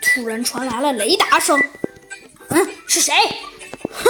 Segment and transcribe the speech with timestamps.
[0.00, 1.60] 突然传来了雷达声。
[2.48, 3.14] 嗯，是谁？
[3.90, 4.04] 哼！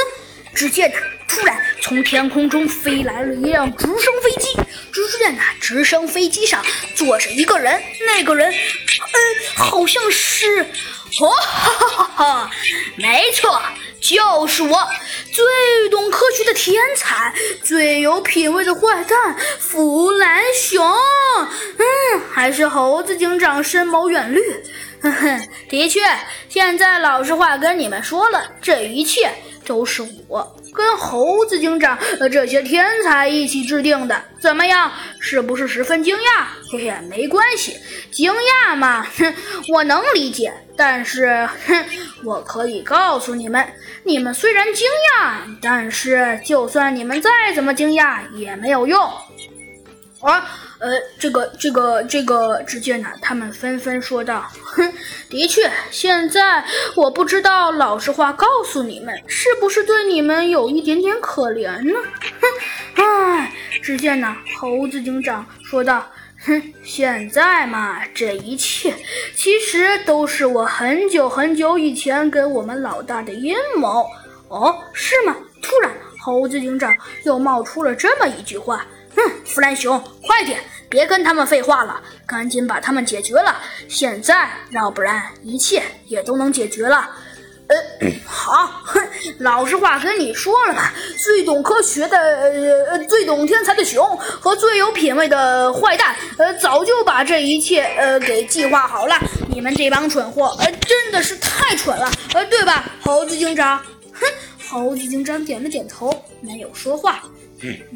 [0.55, 0.97] 只见呐，
[1.29, 4.49] 突然从天空中飞来了一辆直升飞机。
[4.93, 6.65] 只见那，直升飞机上
[6.97, 8.57] 坐着一个人，那个人，嗯，
[9.55, 10.63] 好像是，
[11.21, 12.51] 哦，哈哈哈哈！
[12.97, 13.63] 没错，
[14.01, 14.89] 就是我，
[15.33, 17.33] 最懂科学的天才，
[17.63, 20.85] 最有品味的坏蛋弗兰熊。
[20.87, 24.41] 嗯，还是猴子警长深谋远虑。
[25.03, 26.01] 哼哼，的确，
[26.49, 29.31] 现在老实话跟你们说了，这一切。
[29.67, 34.91] 都是我跟猴子警长呃这些天才一起制定的，怎么样？
[35.19, 36.45] 是不是十分惊讶？
[36.71, 37.77] 嘿嘿，没关系，
[38.11, 39.35] 惊讶嘛，哼，
[39.73, 40.53] 我能理解。
[40.77, 41.85] 但是，哼，
[42.25, 43.67] 我可以告诉你们，
[44.03, 48.99] 你们虽然惊讶，但是就算你们再怎么惊讶也没有用。
[50.21, 50.47] 啊，
[50.79, 54.93] 呃，这个，这个，这个，只见呢，他们纷纷说道：“哼，
[55.31, 56.63] 的确，现在
[56.95, 61.99] 我不知道，老实话告诉你们，是不是对你们有一点点可怜呢？”
[62.97, 66.07] 哼，唉，只见呢，猴子警长说道
[66.45, 68.95] ：“哼，现在嘛，这一切
[69.35, 74.07] 其实都是我很久很久以前给我们老大的阴谋。
[74.49, 78.85] 哦，是吗？”突然，猴子警长又冒出了这么一句话。
[79.21, 83.57] 哼，弗兰熊，快点，别跟他们废话了，赶紧把他们解决了。
[83.89, 87.11] 现在，要不然一切也都能解决了。
[87.69, 87.77] 呃，
[88.27, 89.01] 好，哼，
[89.39, 99.17] 老实话跟你说了吧，最懂科学的，呃，最懂天才的熊和最有品味的坏蛋，呃，早就把这一切，呃，给计划好了。
[99.49, 103.81] 你们这帮蠢货，呃，真的是太蠢了，呃，对吧，猴子警长？
[104.71, 107.23] 哼，猴子警长点了点头，没有说话。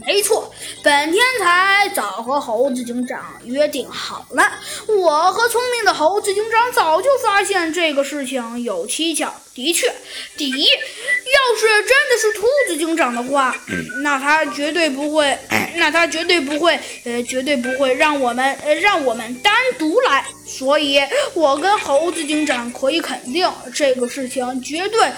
[0.06, 4.42] 没错，本天才早和猴子警长约定好了。
[4.86, 9.32] 我和聪明的猴子警长早就发现这个事情有蹊跷。
[9.54, 9.90] 的确，
[10.36, 13.56] 第一，要是真的是兔子警长的话，
[14.02, 15.38] 那他绝对不会，
[15.76, 20.26] 那他绝对不会，呃，绝对不会让我们，呃，让我们单独来。
[20.46, 21.00] 所以，
[21.34, 25.10] 我跟猴子警长可以肯定，这个事情绝对，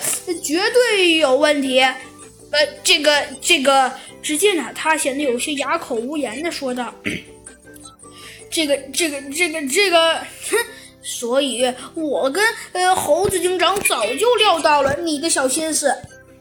[0.42, 1.80] 绝对有问题。
[1.80, 3.90] 呃，这个，这个。
[4.22, 6.92] 只见呢，他显得有些哑口无言的说道
[8.50, 10.56] ：“这个，这个，这个，这个，哼！
[11.00, 15.94] 所以，我跟呃猴子警长早就料到了你的小心思。”